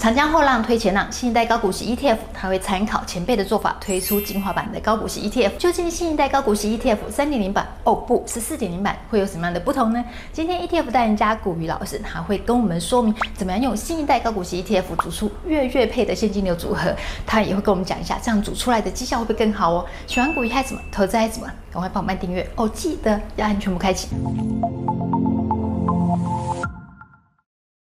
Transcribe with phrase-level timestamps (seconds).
[0.00, 5.58] 长江后浪推前浪，新一代高股息 ETF，它会参考前辈的做法，推出精华版的高股息 ETF。
[5.58, 10.02] 究竟新一代高股息 ETF 三点零版，哦不是四点零版，会有什么样的不同呢？
[10.32, 16.96] 今天 ETF 代言人家股鱼老师，他会跟我们说明怎么样用新一代高股息 ETF 组出月月配的现金流组合。
[17.26, 19.84] 他也会跟我们讲一下，这样组出来的绩效会不会更好哦？
[20.06, 20.80] 喜欢古雨还是什么？
[20.90, 21.46] 投资还是什么？
[21.70, 24.08] 赶快帮我们订阅哦，记得要按全部开启。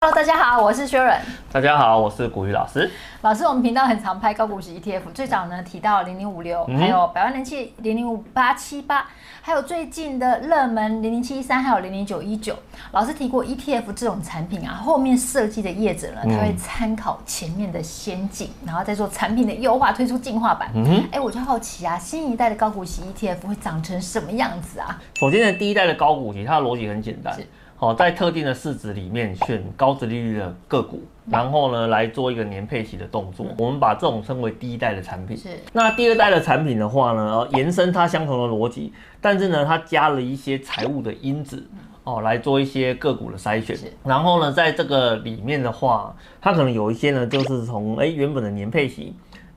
[0.05, 1.21] Hello，大家好，我是 Sharon。
[1.53, 2.91] 大家好，我是股鱼老师。
[3.21, 9.07] 老师，我们频道很常拍高股息 ETF，最早呢提到零零五六，还有百万人气零零五八七八，
[9.43, 12.57] 还有最近的热门零零七一三，还有零零九一九。
[12.93, 20.71] 老师提过 ETF 这种产品啊，后面设计的业者呢，他会参考前面的先进，然后再做产品的优化，推出进化版。
[20.75, 24.99] 嗯哼，哎，我就好奇啊，新一代的高股息 ETF 会长成什么样子啊？
[25.17, 27.37] 首先呢，第一代的高股息，它的逻辑很简单。
[27.83, 33.45] 哦，在特定的市值里面选高值利率的个股，然后呢来做一个年配息的动作。
[33.59, 35.37] 我们把这种称为第一代的产品。
[35.37, 35.49] 是。
[35.73, 41.67] 那第二代的产品的话呢，延伸它相同的逻辑，但是呢它加了一些财务的因子
[42.05, 43.77] 哦，来做一些个股的筛选。
[44.05, 49.13] 然后呢，在这个里面的话，它可能有一些呢，就是从哎原本的年配息。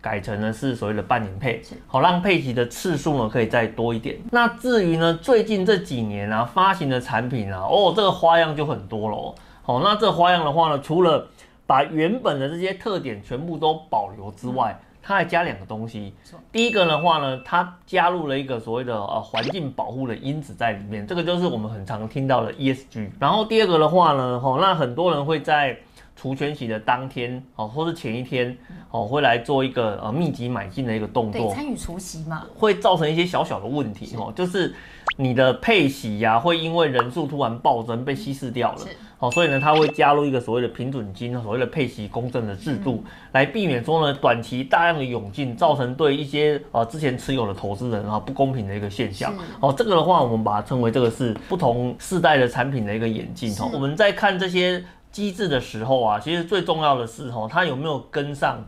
[0.05, 4.15] 改成呢是所谓的半年配，好让配息的次数呢可以再多一点。
[4.29, 9.33] 那至于呢最近这几年啊发行的产品啊，哦这个花样就很多喽。
[9.63, 11.27] 好，那这个花样的话呢，除了
[11.65, 16.13] 把原本的这些特点全部都保留之外，它还加两个东西。
[16.51, 23.09] 第一个的话呢，它加入了一个所谓的呃环境保护的因子在里面，这个就是我们很常听到的 ESG。
[23.19, 25.75] 然后第二个的话呢，哈，那很多人会在
[26.15, 28.57] 除权息的当天，哦，或是前一天，
[28.89, 34.73] 哦，会来做一个呃密集买进的一个动作，对，参与除息嘛，会造成一些小小的问题，哦，就是
[35.17, 38.79] 你的配息呀、啊，会因为人数突然暴增被稀释掉了，
[39.19, 54.81] 哦，所以呢，它会加入一个所谓的平准金，所谓的配息公证的制度，来避免说呢短期大量的涌进，造成对一些呃之前持有的投资人啊不公平的一个现象，哦，这个的话，我们把它称为这个是不同世代的产品的一个演进，哦，我们在看这些。
[55.15, 58.61] 机制的时候啊，其实最重要的是哦，它有没有跟上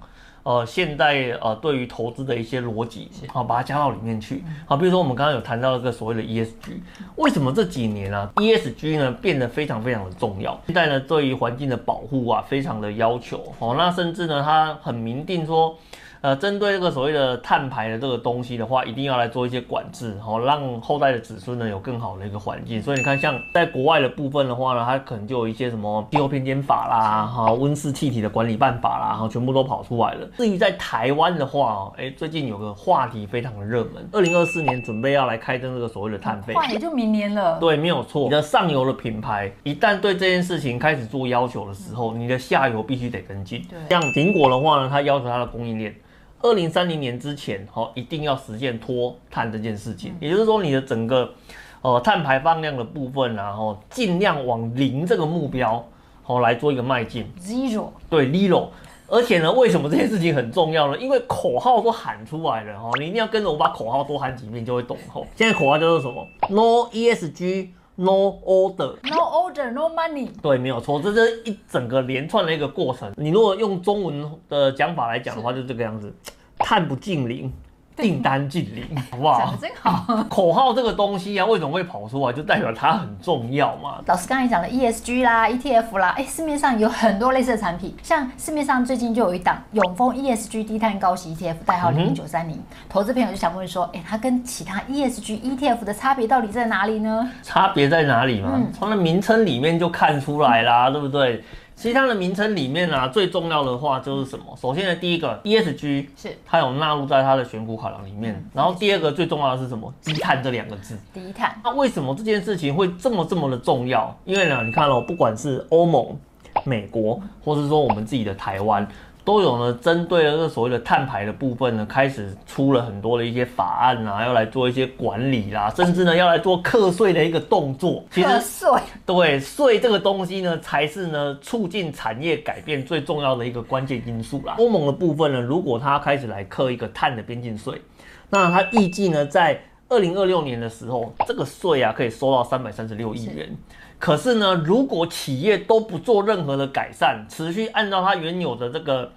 [0.44, 4.46] 呃现在呃对于投资的一些逻辑，好把它加到里面去。
[4.66, 6.80] 好，比如说我们刚刚有谈到一个所谓的 ESG，
[7.18, 10.58] 为什么这几年啊 ESG 呢变得非常非常的重要？
[10.68, 15.78] 现在呢对于环境的保护啊非常的要求，哦，那甚至呢它很明定说。
[16.22, 22.81] 呃，针对这个所谓的碳排的这个东西的话，一定要来做一些管制，好让后代的子孙呢有更好的一个环境。
[22.81, 30.28] 所以你看，像在国外的部分的话呢，它可能就有一些什么气候偏见法啦，哈，温室气体的管理办法啦，哈，全部都跑出来了。
[30.38, 37.59] 至于在台湾的话，哦，哎，最近有个话题非常的热门，二零二四年准备要来开征这个所谓的碳费，快也就明年了。
[37.59, 38.23] 对，没有错。
[38.23, 43.61] 你的上游的品牌一旦对这件事情开始做要求的时候，你的下游必须得跟进。
[43.69, 45.94] 对，像苹果的话呢，它要求它的供应链。
[46.41, 50.15] 二零三零年之前，哦，一定要实现脱碳这件事情。
[50.19, 51.33] 也就是说，你的整个，
[51.81, 55.83] 呃，碳排放量的部分，然后尽量往零这个目标，
[56.25, 57.25] 哦，来做一个迈进。
[57.39, 57.89] Zero。
[58.09, 58.67] 对，Zero。
[59.09, 60.97] 而且呢，为什么这件事情很重要呢？
[60.97, 64.97] 因为口号都喊出来了，哦，你一定要跟着我把口号多喊几遍，就会懂。
[65.13, 67.69] 哦，现在口号叫做什么？No ESG。
[68.00, 70.30] No order, no order, no money。
[70.40, 73.12] 对，没有错，这是一整个连串的一个过程。
[73.18, 76.13] 你如果用中文的讲法来讲的话，就是这个样子，
[76.59, 77.52] 碳不尽零。
[78.03, 79.40] 订单净零，好不好？
[79.40, 80.24] 讲得真好。
[80.30, 82.31] 口号这个东西啊，为什么会跑出来？
[82.31, 83.96] 就代表它很重要嘛。
[84.06, 92.62] 老师刚才讲了 ESG 啦、ETF 啦，哎，市面上有很多类似的产品，像市面上最近就有一档永丰 ESG 低碳高息 ETF，代号零零九三零。
[92.88, 97.29] 投资朋友就想问说，哎，它跟其他 ESG ETF 的差别到底在哪里呢？
[97.41, 98.62] 差别在哪里嘛？
[98.78, 101.44] 从那名称里面就看出来啦，嗯、 对不对？
[101.77, 104.45] 其他的名称里面啊，最重要的话就是什么？
[104.59, 108.43] 首先呢，第一个 ESG 是它有纳入在它的选股考量里面。
[108.51, 109.93] 然后第二个最重要的是什么？
[110.03, 110.97] 低碳这两个字。
[111.13, 111.55] 低碳。
[111.63, 114.11] 那为什么这件事情会这么这么的重要？
[114.25, 116.17] 因为呢，你看哦，不管是欧盟、
[116.63, 118.85] 美国，或是说我们自己的台湾。
[119.27, 128.02] 都有呢，针对了这个所谓的碳排的部分呢，开始出了很多的一些法案啊，要来做一些管理啦，甚至呢要来做课税的一个动作。
[128.09, 128.69] 其实税
[129.05, 134.55] 对税这个东西呢，才是呢促进产业改变最重要的一个关键因素啦。
[134.59, 137.81] 欧盟的部分呢，如果它开始来课一个碳的边境税，
[138.29, 143.53] 那它预计呢在二零二六年的时候，这个税啊可以收到三百三十六亿元。
[143.99, 149.11] 可是呢，如果企业都不做任何的改善，持续按照它原有的这个，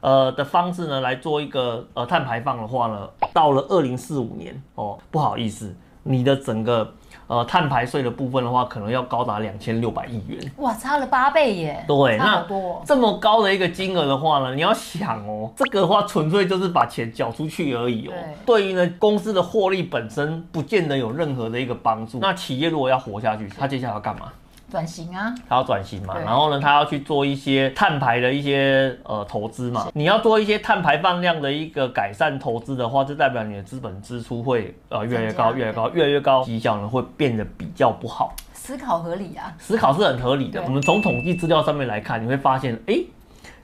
[0.00, 5.74] 呃的方式呢来做一个呃碳排放的话呢，到了二零四五年哦，不好意思，
[6.08, 6.94] 你的整个
[7.26, 10.52] 呃碳排税的部分的话，可能要高达两千六百亿元。
[10.56, 11.84] 哇，差了八倍耶！
[11.86, 18.12] 对，差好多这么高的一个金额的话呢，你要想哦，这个的话纯粹就是把钱缴出去而已哦。
[18.46, 22.18] 对，对于呢公司的获利本身，不见得有任何的一个帮助。
[22.20, 24.32] 那企业如果要活下去，它接下来要干嘛？
[24.70, 29.88] 转型啊，他要转型嘛，然后呢，他要去做一些碳排的一些呃投资嘛。
[29.94, 38.34] 你要做一些碳排放量的一个改善投资的话，就代表你的资本支出会呃越来越高，越来越高，越来越高，绩效呢会变得比较不好。
[38.52, 40.62] 思考合理啊，思考是很合理的。
[40.62, 42.98] 我们从统计资料上面来看，你会发现，哎，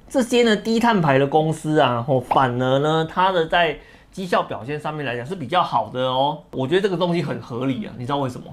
[0.09, 3.77] 这些呢低碳排的公司啊，或反而呢，它的在
[4.11, 6.39] 绩效表现上面来讲是比较好的哦。
[6.53, 8.47] 我觉得这个东西很合理啊，你知道为什么？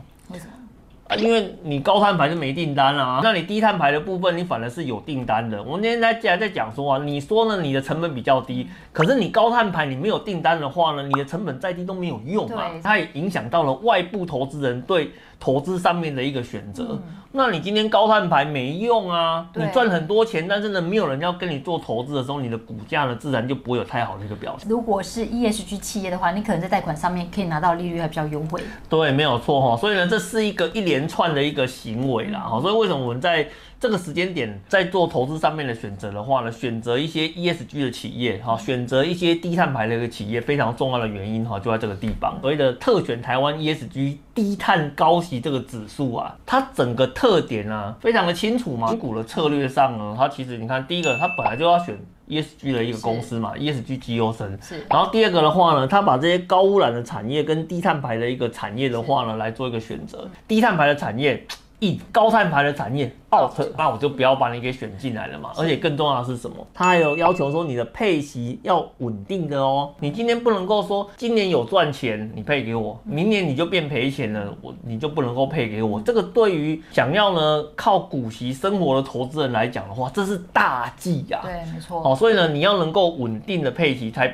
[1.12, 1.30] 为什么？
[1.30, 5.62] 因为你高碳排就没订单了啊，那你低碳排的部分，你反而是有订单的。
[5.62, 15.12] 我们今天在既然在讲说啊，你说呢，你的成本比较低，可是你高碳排你没有订单的话呢，你的成本再低都没有用啊，它也影响到了外部投资人对
[15.42, 16.90] 投资上面的一个选择。
[16.92, 17.02] 嗯
[17.34, 24.68] 那你今天高碳排没用啊，你赚很多钱，但是呢，没有人要跟你做投资的时候，你的股价呢，自然就不会有太好的一个表现。
[24.68, 28.62] 如果是 ESG 企业的话，你可能在贷款上面可以拿到利率还比较优惠。
[28.90, 29.78] 对，没有错哈。
[29.78, 32.60] 所以呢，这是一个一连串的一个行为啦哈。
[32.60, 33.48] 所以为什么我们在
[33.82, 42.40] 这个时间点在做投资上面的选择的话呢，选择一些 ESG 的企业哈，选择一些低碳排的一个企业，非常重要的原因哈，就在这个地方。
[42.42, 48.90] 所谓的特选台湾 ESG 低碳高息这个指数啊，它整个特点啊，非常的清楚嘛。
[48.90, 51.98] 选股的策略上呢，它其实你看，第一个它本来就要选
[52.28, 54.56] ESG 的一个公司嘛，ESG 绩优生。
[54.62, 54.86] 是。
[54.92, 60.30] 然后第二个的话呢，它把这些高污染的产业跟低碳排的一个产业的话呢，来做一个选择。
[60.48, 61.44] 低碳排的产业。
[61.82, 65.50] 以高碳排的产业 out，那我就不要把你给选进来了嘛。
[65.58, 66.56] 而且更重要的是什么？
[66.76, 69.92] 他还有要求说你的配息要稳定的哦。
[70.00, 76.00] 你今天不能够说今年有赚钱你配给我，明年你就变赔钱了，我你就不能够配给我。
[76.02, 81.40] 这个对于想要呢靠股息生活的投资人来讲的话，这是大忌呀。
[81.42, 82.02] 对，没错。
[82.06, 84.32] 哦，所以呢，你要能够稳定的配息才。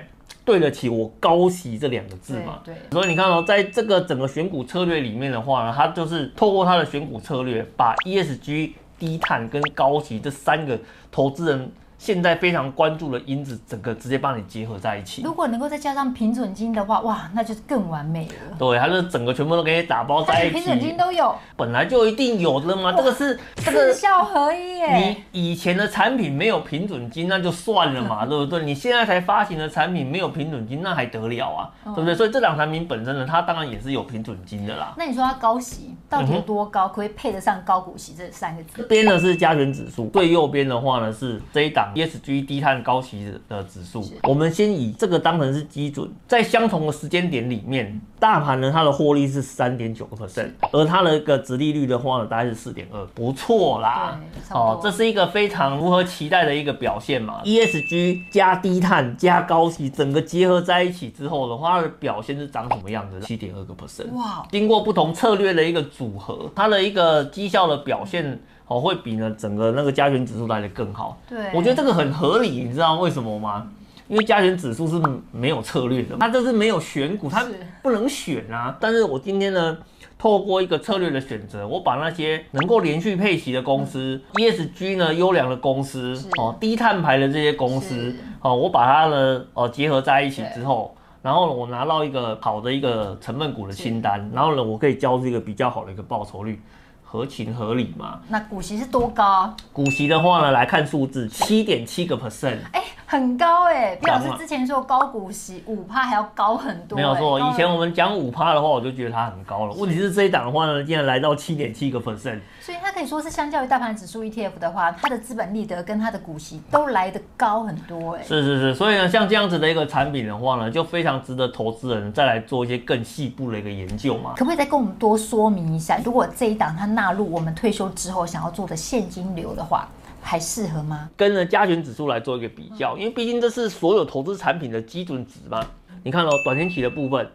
[0.47, 2.61] 对得起我高息这两个字嘛？
[2.63, 10.79] 对，所以你看哦，在这个整个选股策略里面的话呢，它就是透过它的选股策略，把 ESG、低碳跟高息这三个
[11.11, 11.71] 投资人。
[11.97, 15.21] 现在非常关注的因子，整个直接帮你结合在一起。
[15.23, 18.57] 如果能够再加上平准金的话，哇，那就是更完美了。
[18.57, 20.53] 对，它是整个全部都给你打包在一起。
[20.53, 22.93] 平准金都有，本来就一定有的嘛。
[22.93, 24.97] 这个是这个四效合一耶。
[24.97, 28.63] 你以前的产品没有平准金，那就算了嘛， 对不对？
[28.63, 32.13] 你现在才发行的产品没有平准金，那还得了啊，对不对？
[32.13, 34.93] 所以这两产品本身呢，它当然也是有平准金的啦。
[34.97, 38.73] 那你说它高息到底有多高，可以配得上高股息这三个字？
[38.77, 42.77] 这边呢是加权指数，最右边的话呢是这一档 ESG 低碳。
[42.87, 54.17] 高息的指数，我们先以这个当成是基准，在相同的时间点里面，大盘呢它的获利是三点九个 percent，而它的一个殖利率的话呢，大概是四点二，不错啦。
[54.51, 57.41] 哦，这是一个非常符合期待的一个表现嘛。
[57.43, 63.19] ESG 加低碳加高息，整个结合在一起之后的话，它的表现是长什么样子？
[63.21, 64.13] 七点二个 percent。
[64.13, 68.39] 哇，经过不同策略的一个组合，它的一个绩效的表现。
[68.67, 71.17] 哦，会比呢整个那个加权指数来得更好。
[71.29, 73.67] 对，我觉得这个很合理，你知道为什么吗？
[74.07, 75.01] 因为加权指数是
[75.33, 77.45] 没有策略的，它就是没有选股，它
[77.81, 78.77] 不能选啊。
[78.79, 79.77] 但是我今天呢，
[80.17, 96.61] 透过一个策略的选择，我把那些能够连续配息的公司，ESG 呢优良的公司，哦低碳排的这些公司，哦我把它呢哦结合在一起之后，然后呢我拿到一个好的一个成分股的清单，然后呢我可以交出一个比较好的一个报酬率。
[97.09, 98.19] 合情合理嘛？
[98.27, 99.55] 那股息是多高？
[99.71, 102.57] 股息的话呢，来看数字，七点七个 percent。
[102.73, 102.83] 哎。
[103.09, 107.01] 很高哎、欸，表示之前说高股息五趴还要高很多、欸。
[107.01, 109.73] 没有错，以前我们讲五趴的话，我就觉得它很高了。
[109.75, 112.41] 问题是这一档的话呢，竟然来到七点七个 percent。
[112.59, 118.27] 所以它可以说是相较于大盘指数 ETF 的话，它的资本利得跟它的股息都来得高很多哎、欸。
[118.27, 124.33] 是是是，所以呢，像这样子的一个产品的话呢，就非常值得投资人再来做一些更细部的一个研究嘛。
[124.35, 129.87] 可不可以再跟我们多说明一下，如果这一档它纳入我们退休之后想要做的现金流的话？
[130.27, 131.09] 还适合吗？
[131.15, 135.65] 跟呢加权指数来做一个比较，因为毕竟这是所有投资产品的基准值嘛。
[136.03, 137.25] 你看哦，短天期的部分，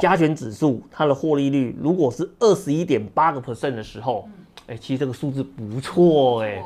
[0.00, 4.28] 加权指数它的获利率如果是二十一点八个 percent 的时候，
[4.66, 6.60] 哎，其实这个数字不错哎。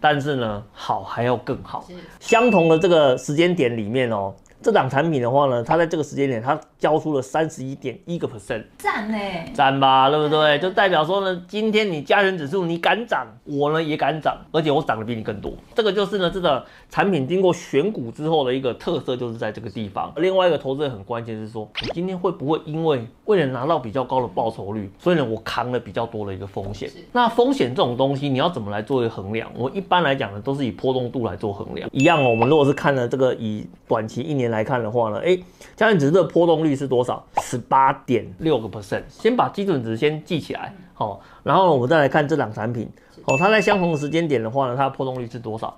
[0.00, 1.84] 但是呢，好还要更好。
[2.20, 9.16] 相同的这个时间点里面哦，这档产品的话呢，它在这个时间点，它交出了三十一点一个 percent，赞呢，
[9.54, 10.58] 赞吧，对不对？
[10.58, 15.52] 就代表说呢，今天你加权指数你敢涨，我呢也敢涨，而且我涨的比你更多。
[15.74, 20.12] 这个就是呢，这个产品经过选股之后的一个特色，就是在这个地方。
[20.16, 26.90] 另外一个投资人很关键是说，你今天会不会因为为了拿到比较高的报酬率，所以呢我扛了比较多的一个风险？
[27.12, 29.48] 那风险这种东西，你要怎么来做一个衡量？
[29.54, 31.88] 我一般来讲呢，都是以波动度来做衡量。
[31.92, 35.38] 一样哦，我们如果是看了这个以短期一年来看的话呢，哎，
[35.76, 37.24] 加权指数的波动率是多少？
[37.42, 39.02] 十八点六个 percent。
[39.08, 42.88] 先把基准值先记起来，好，然后呢，我们再来看这档产品，
[43.24, 45.76] 哦，它在相同的时间点的话呢，它的波动率是多少？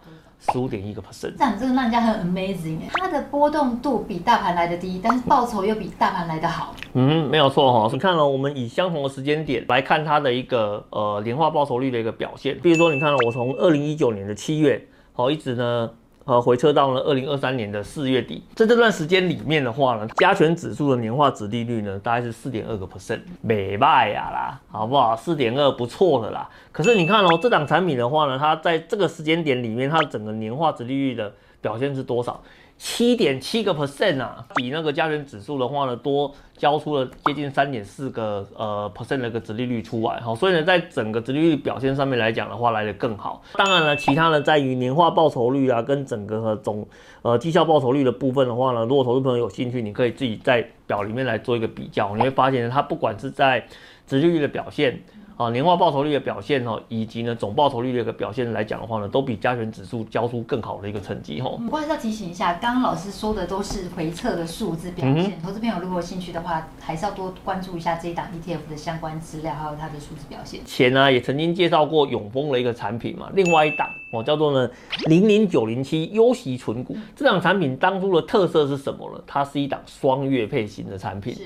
[0.50, 1.36] 十五点一个 percent。
[1.36, 6.74] 这样真的让人家很 amazing，它的波动度比大盘来的低，但是报酬又比大盘来的好。
[6.94, 7.90] 嗯，没有错哈。
[7.92, 15.90] 你看了，我们以相同的时间点来看它的一个呃年化报酬率的一个表现，比如说你看了，我从二零一九年的七月，好，一直呢。
[16.30, 25.16] 呃，回撤到了二零二三年的四月底，在这段时间里面的话呢，加权指数的年化值利率呢，大概是四点二个 percent，美败呀啦，好不好？
[25.16, 26.48] 四点二不错的啦。
[26.70, 32.40] 可是你看哦，这档产品的话呢，它在这个时间点里面，它整个年化值利率的表现是多少？
[32.82, 43.42] 七点七个 percent 啊，比那个加权指数的话呢，多交出了接近三点四个呃 percent 的一个殖利率出来哈，所以呢，在整个殖利率表现上面来讲的话，来得更好。
[43.52, 46.88] 当然了，其他的在于年化报酬率啊，跟整个总
[47.20, 53.62] 呃绩效报酬率的部分的话呢，如果投资朋友有兴趣，你可以自己在表里面来做一个比较，你会发现它不管是在
[54.06, 54.98] 殖利率的表现。
[55.40, 61.48] 啊，年化报酬率的表现哦，以及呢总报酬率的一个表现来讲的话呢，都比加权指数交出更好的一个成绩哈。
[61.56, 70.60] 不过还是要提醒一下，刚刚老师说的都是回测的数字表现，嗯、投资朋友如果有兴趣的话，还是要多关注一下这一档 ETF 的相关资料，还有它的数字表现。
[70.66, 74.70] 前呢、啊、也曾经介绍过永丰的一个产品嘛，另外一档哦叫做呢
[75.06, 79.22] 零零九零七优息存股，这档产品当初的特色是什么呢？
[79.26, 81.34] 它是一档双月配型的产品。
[81.34, 81.44] 是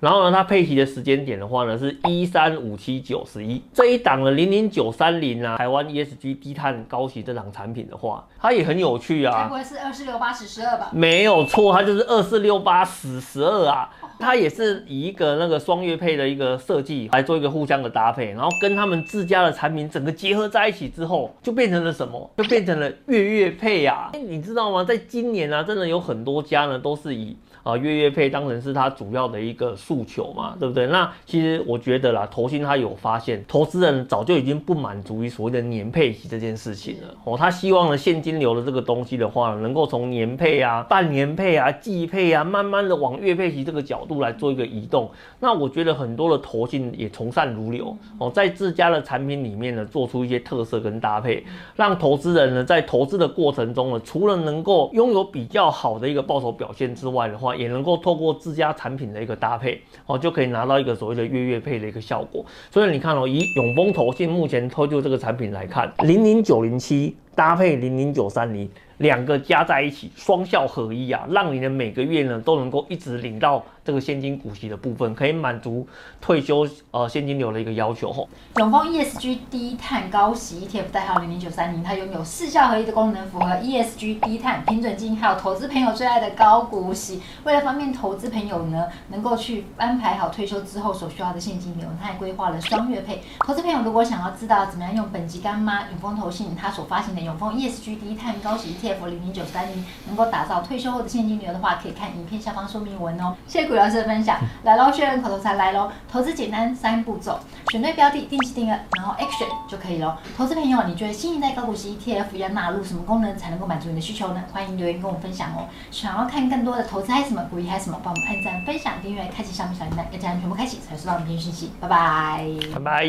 [0.00, 9.42] 然后呢，它配息的时间点的话呢，是一三五七九十一这一档的零零九三零啊，台湾 ESG 低碳高息这档产品的话，它也很有趣啊。
[9.42, 10.90] 该不会是二四六八十十二吧？
[10.92, 13.88] 没有错，它就是二四六八十十二啊。
[14.18, 22.30] 它也是以一个那个双月配的一个设计来做一个互相的搭配，然后跟他们自家的产品整个结合在一起之后，就变成了什么？
[22.38, 24.10] 就变成了月月配啊！
[24.14, 24.82] 你知道吗？
[24.82, 27.36] 在今年呢、啊，真的有很多家呢都是以。
[27.66, 30.86] 啊，月月配当然是它主要的一个诉求嘛，对不对？
[30.86, 45.10] 那其实我觉得啦，投信他有发现，投资人早就已经不满足于所谓的年配息这件事情了哦，他希望呢现金流的这个东西的话，能够从年配啊、半年配啊、季配啊，慢慢的往月配息这个角度来做一个移动。
[45.40, 51.44] 那我觉得很多的投信也从善如流哦，在自家的产品里面呢，做出一些特色跟搭配，
[51.74, 62.44] 让投资人呢在投资的过程中呢，除了能够拥有比较好的一个报酬表现之外的话，也能够透过自家产品的一个搭配，哦，就可以拿到一个所谓的月月配的一个效果。
[62.70, 68.68] 所以你看哦，以永丰投信目前推出这个产品来看，零零九零七搭配零零九三零。
[68.98, 75.86] 两个加在一起，双效合一啊，让你的每个月呢都能够一直领到这个现金股息的部分，可以满足
[76.20, 78.28] 退休呃现金流的一个要求吼。
[78.56, 87.22] 永丰 ESG 低碳高息 ETF 代号零零九三零，它拥有四效合一的功能，符合 ESG 低碳平准金，还有投资朋友最爱的高股息。
[87.44, 93.22] 为了方便投资朋友呢，能够去安排好退休之后所需要的现金流，它还规划了双月配。
[93.46, 98.96] 投资朋友如果想要知道怎么样用本级干妈永丰投信它所发行的永丰 ESG 低碳高息 ETF。
[99.06, 103.36] 零零九三零能够打造退休后的现金流的话，可以看影片下方说明文哦。
[103.46, 105.90] 谢谢股老师的分享，来喽，确认口头禅来喽。
[106.10, 107.38] 投资简单三步骤，
[107.70, 110.14] 选对标的，定期定额，然后 action 就可以喽。
[110.36, 114.42] 投资朋友，你觉得新一代高股息 ETF 要纳入什么功能才能够满足你的需求呢？
[114.52, 115.68] 欢迎留言跟我分享哦。
[115.90, 121.70] 想要看更多的投资嗨什么，股益嗨什么，帮我们按赞、分享、订阅、开启小米小铃铛，要将全部开启才收到明天讯息。
[121.80, 123.06] 拜拜，拜拜。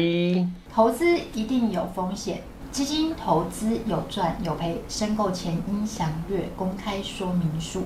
[0.73, 2.41] 投资一定有风险。
[2.69, 7.83] 基金投资有赚有赔，申购前应详阅公开说明书。